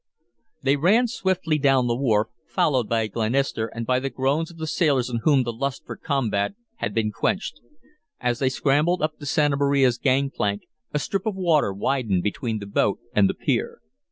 They 0.63 0.77
ran 0.77 1.05
swiftly 1.07 1.59
down 1.59 1.85
the 1.85 1.95
wharf, 1.95 2.29
followed 2.47 2.89
by 2.89 3.05
Glenister 3.05 3.67
and 3.67 3.85
by 3.85 3.99
the 3.99 4.09
groans 4.09 4.49
of 4.49 4.57
the 4.57 4.65
sailors 4.65 5.11
in 5.11 5.17
whom 5.17 5.43
the 5.43 5.53
lust 5.53 5.83
for 5.85 5.95
combat 5.95 6.55
had 6.77 6.95
been 6.95 7.11
quenched. 7.11 7.59
As 8.19 8.39
they 8.39 8.49
scrambled 8.49 9.03
up 9.03 9.19
the 9.19 9.27
Santa 9.27 9.57
Maria's 9.57 9.99
gang 9.99 10.31
plank, 10.31 10.63
a 10.91 10.97
strip 10.97 11.27
of 11.27 11.35
water 11.35 11.71
widened 11.71 12.23
between 12.23 12.57
the 12.57 12.65
boat 12.65 12.97
and 13.13 13.29
the 13.29 13.35
pier. 13.35 13.79